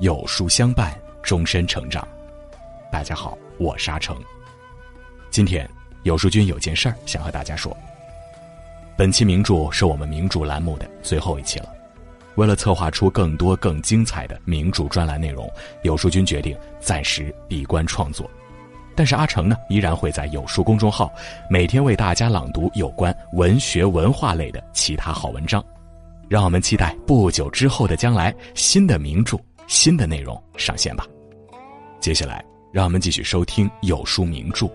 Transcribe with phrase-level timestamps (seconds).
[0.00, 2.06] 有书相伴，终身成长。
[2.88, 4.16] 大家好，我沙成。
[5.28, 5.68] 今天
[6.04, 7.76] 有书君有件事儿想和大家说。
[8.96, 11.68] 本期名著是我们名著栏目的最后一期了。
[12.36, 15.50] 为了策划出更多更精彩的名著专栏内容，
[15.82, 18.30] 有书君决定暂时闭关创作。
[18.94, 21.12] 但是阿成呢，依然会在有书公众号
[21.50, 25.64] 每天为大家朗读有关文学文化类的其他好文章。
[26.28, 29.36] 让我们期待不久之后的将来，新的名著。
[29.68, 31.06] 新的内容上线吧。
[32.00, 34.66] 接下来，让我们继续收听有书名著《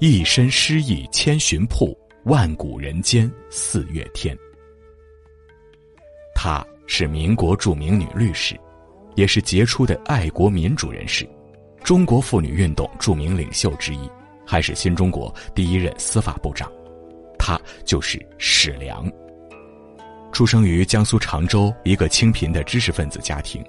[0.00, 4.36] 一身诗意千寻瀑，万古人间四月天》。
[6.34, 8.58] 她是民国著名女律师，
[9.14, 11.28] 也是杰出的爱国民主人士，
[11.84, 14.10] 中国妇女运动著名领袖之一，
[14.44, 16.70] 还是新中国第一任司法部长。
[17.38, 19.08] 她就是史良。
[20.32, 23.62] 出生于江苏常州一个清贫的知识分子家庭。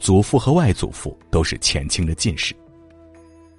[0.00, 2.56] 祖父和外祖父都是前清的进士。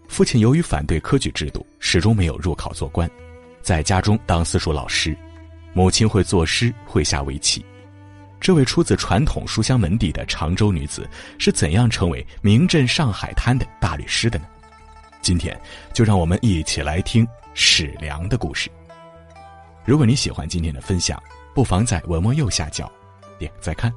[0.08, 3.10] 父亲由于反对科举制度，始终没有入考做官，
[3.62, 5.16] 在家中当私塾老师。
[5.72, 7.64] 母亲会作诗，会下围棋。
[8.42, 14.46] 这位出自传统书香门第的常州女子是怎样成为名震上海滩的大律师的呢？
[15.22, 15.58] 今天
[15.94, 18.70] 就让我们一起来听史良的故事。
[19.86, 21.22] 如果你喜欢今天的分享，
[21.54, 22.92] 不妨在文末右下角
[23.38, 23.94] 点再看。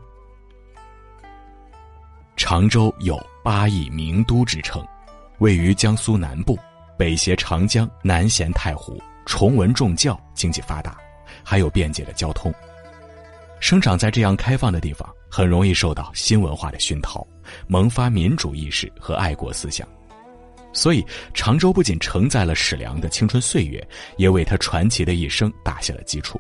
[2.46, 4.86] 常州有八亿名都之称，
[5.38, 6.58] 位于江苏南部，
[6.98, 10.94] 北挟长江，南衔太湖，崇文重教，经济发达，
[11.42, 12.52] 还有便捷的交通。
[13.60, 17.26] 生长在这样开放的地方，很容易受到新文化的熏陶，
[17.66, 19.88] 萌发民主意识和爱国思想。
[20.74, 23.82] 所以，常州不仅承载了史良的青春岁月，
[24.18, 26.38] 也为他传奇的一生打下了基础。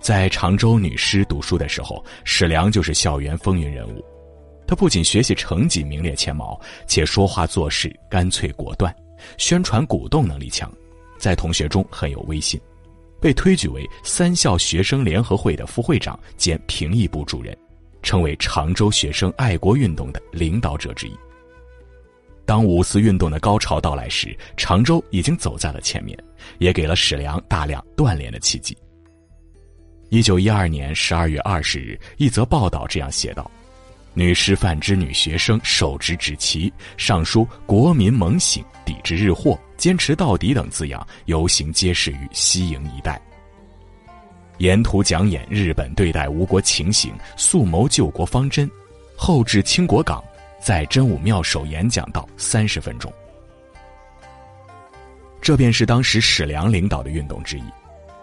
[0.00, 4.04] 在常州女师读书的时候，史良就是校园风云人物。
[4.66, 8.94] 他不仅学习成绩名列前茅，且说话做事干脆果断，
[9.38, 10.72] 宣传鼓动能力强，
[11.18, 12.60] 在同学中很有威信，
[13.20, 17.56] 被推举为三校学生联合会的副会长兼评议部主任，
[18.02, 21.12] 成为常州学生爱国运动的领导者之一。
[22.44, 26.18] 当五四运动的高潮到来时，常州已经走在了前面，
[26.58, 28.76] 也给了史良大量锻炼的契机。
[30.08, 33.48] 一九一二年十二月二十日，一则报道这样写道。
[34.14, 43.20] 女师范之女学生手执纸旗，上书“国民猛醒，抵制日货，坚持到底”等字样，游行揭示于西营一带。
[44.58, 48.70] 沿途讲演日本对待吴国情形，速谋救国方针。
[49.16, 50.22] 后至清国港，
[50.60, 53.10] 在真武庙首演讲到三十分钟。
[55.40, 57.64] 这便是当时史良领导的运动之一。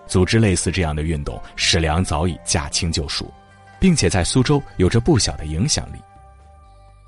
[0.06, 3.32] 组织类似这样的运动，史良早已驾轻就熟。
[3.80, 5.98] 并且在苏州有着不小的影响力。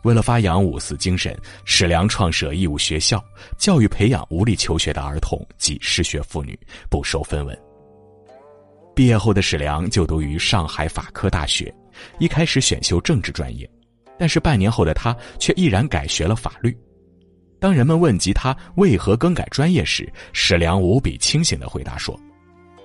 [0.03, 3.23] 为了发扬五四精神，史良创设义务学校，
[3.57, 7.55] 教育培养无力求学的儿童及失学妇女，不收分文。
[8.95, 11.73] 毕业后的史良就读于上海法科大学，
[12.17, 13.69] 一开始选修政治专业，
[14.17, 16.75] 但是半年后的他却毅然改学了法律。
[17.59, 22.19] 当人们问及他为何更改专业时，史良无比清醒地回答说：“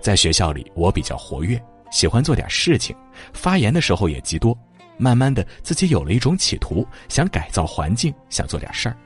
[0.02, 1.58] 在学校里，我比较活跃。”
[1.90, 2.94] 喜欢做点事情，
[3.32, 4.56] 发言的时候也极多。
[4.98, 8.96] 慢慢的，自己有了一种企图，想改造环境，想做点事儿。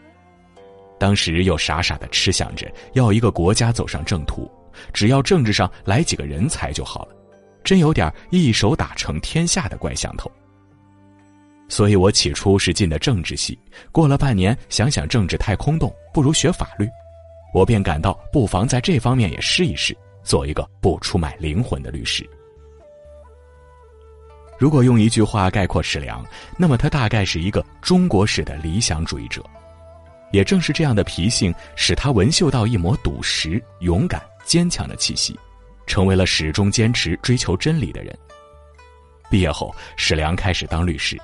[1.01, 4.49] 当时又傻傻的痴想着要一个国家走上正途，
[4.93, 7.17] 只要政治上来几个人才就好了，
[7.65, 10.31] 真有点一手打成天下的怪想头。
[11.69, 13.59] 所以我起初是进的政治系，
[13.91, 16.89] 过了半年，想想政治太空洞，不如学法律，
[17.53, 22.29] 我便感到不妨在这方面也试一试，做一个不出卖灵魂的律师。
[24.61, 26.23] 如果用一句话概括史良，
[26.59, 29.43] 那么他大概是一个中国式的理想主义者。
[30.33, 35.35] 也正是这样的脾性，使他闻嗅到一抹笃实、勇敢、坚强的气息，
[35.87, 38.15] 成为了始终坚持追求真理的人。
[39.31, 41.19] 毕业后，史良开始当律师。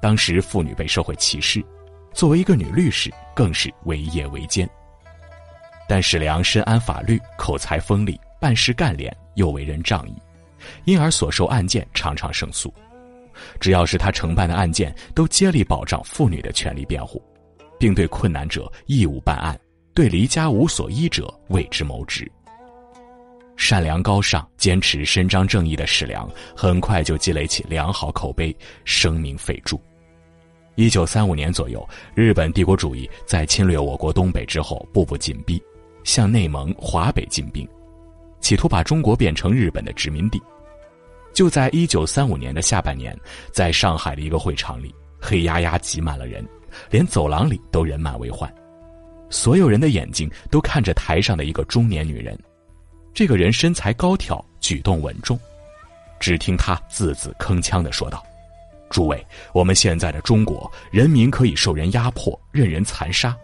[0.00, 1.60] 当时妇女被社会歧视，
[2.14, 4.70] 作为一个女律师，更是为业为艰。
[5.88, 10.14] 但史良深谙法律，口才锋利，办事干练，又为人仗义。
[10.84, 12.72] 因而所受案件常常胜诉，
[13.60, 17.22] 只要是他承办的案件，都竭力保障妇女的权利辩护，
[17.78, 19.58] 并对困难者义务办案，
[19.94, 22.30] 对离家无所依者为之谋职。
[23.56, 29.76] 善良高尚、坚持伸张正义的史良，很快就积累起良好口碑，声名斐著。
[30.74, 35.62] 一九三五年左右，日本帝国主义在侵略我国东北之后，步步紧逼，
[36.02, 37.68] 向内蒙、华北进兵，
[38.40, 40.42] 企图把中国变成日本的殖民地。
[41.32, 43.18] 就在一九三五年的下半年，
[43.52, 46.46] 在上海的一个会场里，黑压压挤满了人，
[46.90, 48.52] 连走廊里都人满为患。
[49.30, 52.38] 所有人的眼睛都看着台上的一个中年女人，
[53.14, 55.38] 这个人身材高挑，举动稳重。
[56.20, 58.22] 只听她字字铿锵的说道
[58.90, 63.34] ：“诸位，我们现在的中国人民可以受人压迫，任人残杀，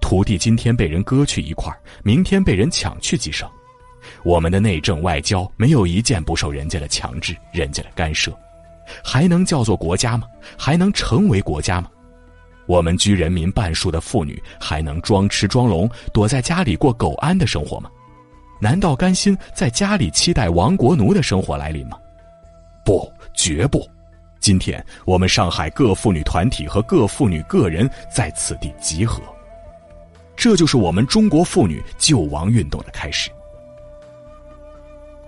[0.00, 1.70] 土地今天被人割去一块，
[2.02, 3.48] 明天被人抢去几省。
[4.22, 8.32] 我们的内政外交没有一件不受人家的强制，人家的干涉，
[9.02, 10.26] 还能叫做国家吗？
[10.56, 11.90] 还能成为国家吗？”
[12.66, 17.90] 我们居人民半数的妇女，还能装吃装聋，躲在家里过苟安的生活吗？
[18.58, 21.98] 难道甘心在家里期待亡国奴的生活来临吗？
[22.82, 23.86] 不，绝不！
[24.40, 29.22] 今天我们上海各妇女团体和各妇女个人在此地集合，
[30.34, 33.30] 这就是我们中国妇女救亡运动的开始。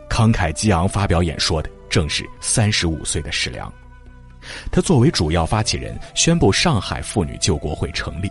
[0.08, 3.72] 慷慨激昂发表演说的，正是三十五岁的史良。
[4.70, 8.30] 他作为主要发起人，宣布上海妇女救国会成立，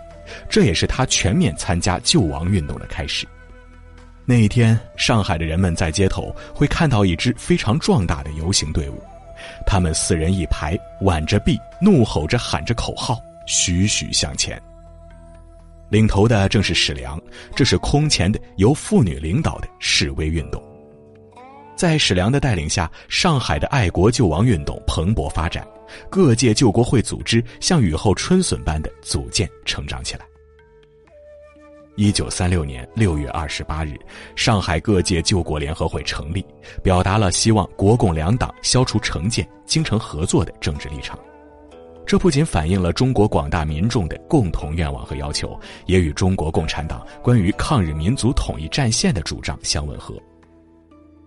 [0.50, 3.28] 这也是他全面参加救亡运动的开始。
[4.24, 9.04] 那一天，上海的人们在街头会看到一支非常壮大的游行队伍，
[9.68, 14.60] 他们四人一排，挽着臂，怒吼着喊着口号，徐徐向前。
[15.90, 17.22] 领头的正是史良，
[17.56, 20.64] 这是空前的由妇女领导的示威运动。
[21.76, 25.68] 在史良的带领下，上海的爱国救亡运动蓬勃发展。
[26.10, 30.26] 各界救国会组织像雨后春笋般的组建成长起来。
[31.96, 33.94] 一九三六年六月二十八日，
[34.36, 36.46] 上海各界救国联合会成立，
[36.84, 41.18] 表达了希望国共两党消除成见、精诚合作的政治立场。
[42.06, 50.16] 这不仅反映了中国广大民众的共同愿望和要求，也与中国共产党关于抗日民族统一战线的主张相吻合。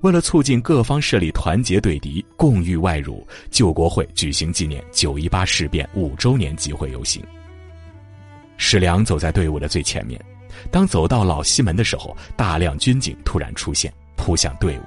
[0.03, 7.21] 为了促进各方势力团结对敌、共御外辱，救国会举行纪念九一八事变五周年集会游行。
[8.57, 10.21] 史良走在队伍的最前面，
[10.71, 14.83] 当走到老西门的时候，大量军警突然出现，扑向队伍，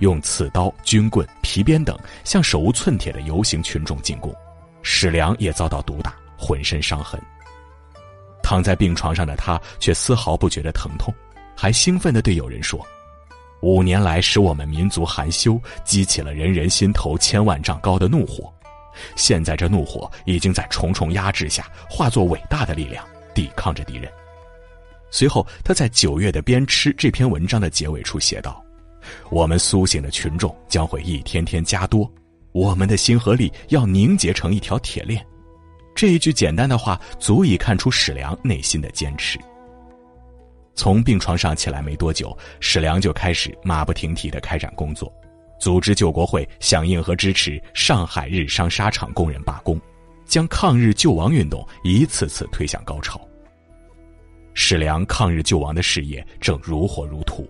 [0.00, 4.34] 用刺刀、军棍、皮鞭等向手无寸铁的游行群众进攻。
[4.82, 7.20] 史良也遭到毒打，浑身伤痕。
[8.42, 11.14] 躺在病床上的他却丝毫不觉得疼痛，
[11.56, 12.86] 还兴奋地对友人说。
[13.62, 18.52] 五年来，使我们民族含羞，激起了人人心头千万丈高的怒火。
[19.16, 23.04] 现在，这怒火已经在重重压制下，化作伟大的力量，
[23.34, 24.10] 抵抗着敌人。
[25.10, 28.62] 随后，他在《九月的鞭笞》这篇文章的结尾处写道
[29.30, 32.10] ：“我们苏醒的群众将会一天天加多，
[32.52, 35.24] 我们的心和力要凝结成一条铁链。”
[35.94, 39.38] 这一句简单的话，足以看出史良内心的坚持。
[40.74, 45.12] 从病床上起来没多久，史良就开始马不停蹄的开展工作，
[45.58, 49.78] 组织救国会，响应和支持上海日商纱厂工人罢工，
[50.24, 53.20] 将抗日救亡运动一次次推向高潮。
[54.54, 57.46] 史良抗日救亡的事业正如火如荼，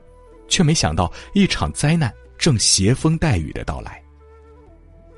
[0.48, 4.02] 却没想到一场灾难正携风带雨的到来。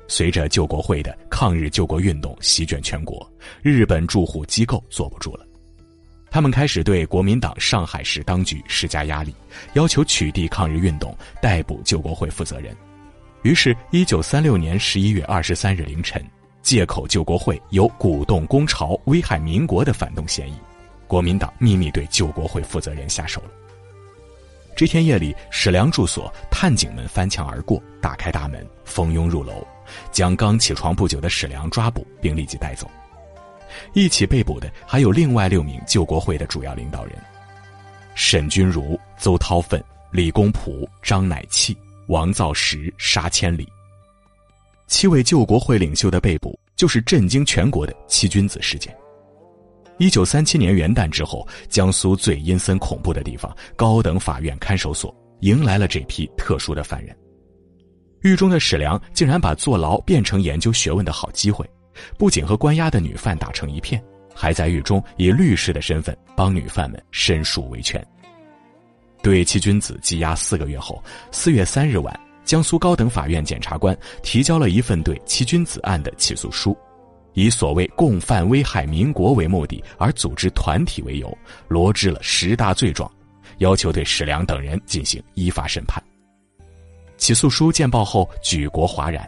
[0.07, 3.27] 随着救国会的抗日救国运动席卷全国，
[3.61, 5.45] 日本驻沪机构坐不住了。
[6.33, 9.35] 他们开始对国民党上海市当局施加压力，
[9.73, 12.75] 要求取缔抗日运动，逮捕救国会负责人。
[13.43, 16.25] 于是，一九三六年十一月二十三日凌晨，
[16.63, 20.55] 借口救国会有鼓动攻朝、危害民国的反动嫌疑，
[21.05, 23.51] 国民党秘密对救国会负责人下手了。
[24.75, 29.63] 这天夜里，史良住所探警们翻墙而过，打开大门，蜂拥入楼，
[30.11, 32.89] 将刚起床不久的史良抓捕，并立即带走。
[33.93, 37.15] 一起被捕的还有另外六名救国会的主要领导人：
[38.15, 41.77] 沈钧儒、邹韬奋、李公朴、张乃器、
[42.07, 43.67] 王造时、沙千里。
[44.87, 48.95] 七位救国会领袖的被捕，就是震惊全国的七君子事件。
[49.97, 57.15] 一九三七年元旦之后，江苏最阴森恐怖的地方——高等法院看守所，迎来了这批特殊的犯人。
[58.21, 61.69] 狱中的史良竟然把坐牢变成研究学问的好机会。
[62.17, 68.05] 不仅和关押的女犯打成一片，还在狱中以律师的身份帮女犯们申诉维权。
[69.21, 76.77] 对七君子羁押四个月后，四月三日晚，江苏高等法院检察官提交了一份对七君子案的起诉书，
[77.33, 81.37] 以所谓共犯危害民国为目的而组织团体为由，
[81.69, 83.09] 罗织了十大罪状，
[83.59, 86.03] 要求对史良等人进行依法审判。
[87.15, 89.25] 起诉书见报后，举国哗然。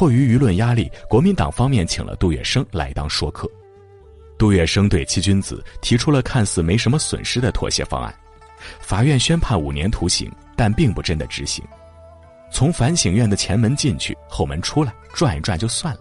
[0.00, 3.46] 迫于舆论压力，国民党方面请了杜月笙来当说客。
[4.38, 8.14] 杜月笙对七君子提出了看似没什么损失的妥协方案，
[8.80, 11.62] 法院宣判五年徒刑，但并不真的执行。
[12.50, 16.00] 从反省院的前门进去，后门出来，转一转就算了。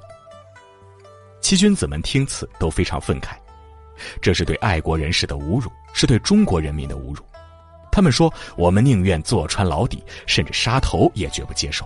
[1.41, 3.32] 七君子们听此都非常愤慨，
[4.22, 7.22] 这是对爱国人士的侮辱，是对中国人民的侮辱。
[7.91, 11.86] 他们说：“我们宁愿坐穿牢底，甚至杀头也绝不接受。”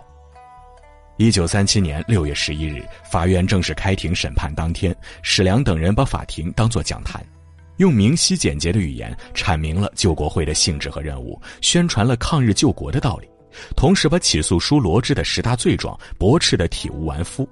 [1.24, 4.54] 一九三七年六月十一日，法院正式开庭审判。
[4.54, 7.26] 当天，史良等人把法庭当作讲坛，
[7.78, 13.30] 用明晰简洁的语言阐明了救国会的性质和任务，宣传了抗日救国的道理，
[13.74, 17.48] 同时把起诉书罗织的十大罪状驳斥的体无完肤。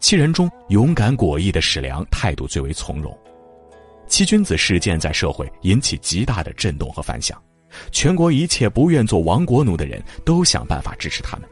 [0.00, 3.14] 七人中，勇敢果毅的史良态度最为从容。
[4.06, 7.38] 七君子事件在社会引起极大的震动和反响，
[7.92, 11.46] 全国一切不愿做亡国奴的人都想办法支持他们。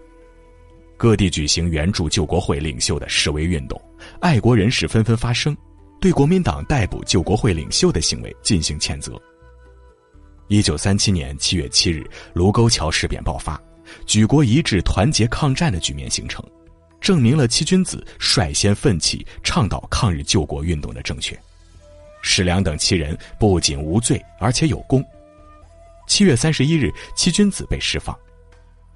[0.97, 3.81] 各地举行援助救国会领袖的示威运动，
[4.21, 5.57] 爱国人士纷纷发声，
[6.01, 9.21] 对国民党逮捕救国会领袖的行为进行谴责。
[10.49, 13.61] 一九三七年七月七日，卢沟桥事变爆发，
[14.07, 16.45] 举国一致团结抗战的局面形成。
[16.99, 21.39] 证明了七君子率先奋起倡导抗日救国运动的正确。
[22.23, 25.05] 史良等七人不仅无罪，而且有功。
[26.09, 28.17] 七月三十一日，七君子被释放。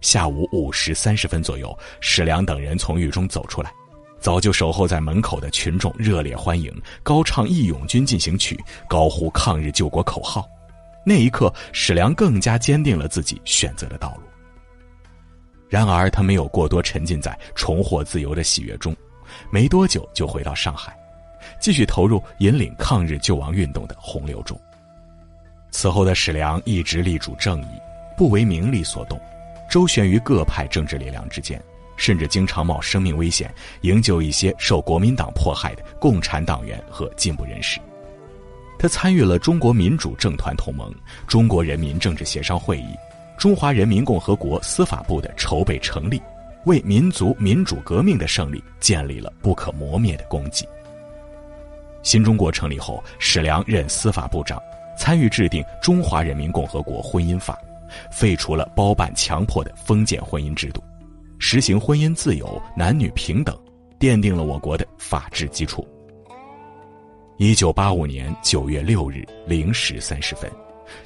[0.01, 3.73] 下午五时三十分左右，史良等人从狱中走出来，
[4.19, 8.55] 早就守候在门口的群众热烈欢迎，高唱《义勇军进行曲》，
[8.89, 10.49] 高呼抗日救国口号。
[11.05, 14.23] 那一刻，史良更加坚定了自己选择的道路。
[15.69, 18.95] 然而，他没有过多沉浸在重获自由的喜悦中，
[19.51, 20.95] 没多久就回到上海，
[21.61, 24.59] 继续投入引领抗日救亡运动的洪流中。
[25.71, 27.81] 此后的史良一直力主正义，
[28.17, 29.19] 不为名利所动，
[29.71, 31.63] 周旋于各派政治力量之间，
[31.97, 37.79] 甚至经常冒生命危险营救一些受国民党迫害的共产党员和进步人士。
[38.81, 40.93] 他参与了中国民主政团同盟、
[41.29, 42.97] 中国人民政治协商会议。
[43.39, 46.21] 中华人民共和国司法部的筹备成立，
[46.65, 50.67] 为民族民主革命的胜利建立了不可磨灭的功绩。
[52.03, 54.61] 新中国成立后，史良任司法部长，
[54.99, 57.59] 参与制定《中华人民共和国婚姻法》，
[58.13, 60.83] 废除了包办强迫的封建婚姻制度，
[61.39, 63.59] 实行婚姻自由、男女平等，
[63.99, 65.87] 奠定了我国的法治基础。
[67.39, 70.51] 一九八五年九月六日零时三十分。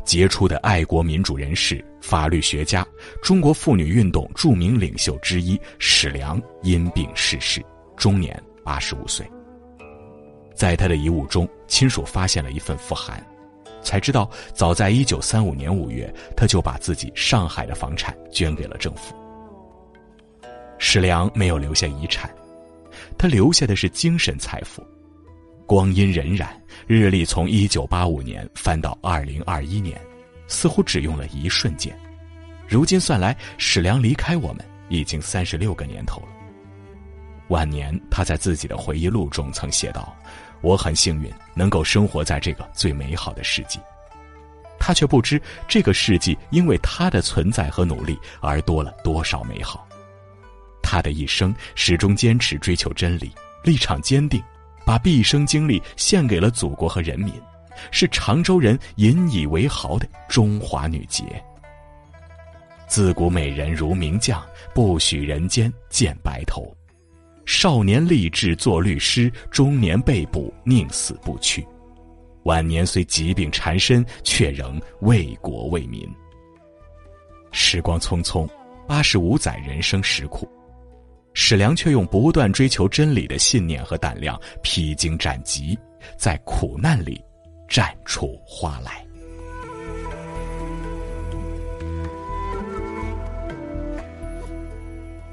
[0.02, 2.86] 杰出的爱国民主人士、法律学家、
[3.22, 7.62] 中国妇女运动著名领袖之一史良因病逝世，
[7.94, 9.26] 终年八十五岁。
[10.54, 13.22] 在他的遗物中，亲属发现了一份复函，
[13.84, 19.14] 才知道早在一九三五年五月，他就把自己上海的房产捐给了政府。
[20.78, 22.28] 史良没有留下遗产，
[23.16, 24.84] 他留下的是精神财富。
[25.66, 26.48] 光阴荏苒，
[26.86, 29.98] 日历从一九八五年翻到二零二一年，
[30.46, 31.96] 似乎只用了一瞬间。
[32.68, 36.28] 如今算来，史良离开我们已经三十六个年头了。
[37.48, 40.14] 晚年，他在自己的回忆录中曾写道
[40.64, 43.78] ：“我很幸运，能够生活在这个最美好的世纪。”
[44.80, 49.86] 他却不知这个世纪因为他的存在和努力而多了多少美好。
[50.82, 53.30] 他的一生始终坚持追求真理，
[53.62, 54.42] 立场坚定。
[54.86, 57.32] 把毕生精力献给了祖国和人民，
[57.90, 61.24] 是常州人引以为豪的中华女杰。
[62.86, 64.44] 自古美人如名将，
[64.74, 66.70] 不许人间见白头。
[67.46, 71.66] 少年立志做律师，中年被捕宁死不屈，
[72.44, 76.08] 晚年虽疾病缠身，却仍为国为民。
[77.52, 78.48] 时光匆匆，
[78.88, 80.48] 八十五载人生实苦。
[81.34, 85.78] 史良却用不断追求真理的信念和胆量，披荆斩棘，
[86.16, 87.22] 在苦难里
[87.68, 89.03] 绽出花来。